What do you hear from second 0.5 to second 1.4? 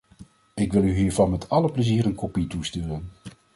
Ik wil u hiervan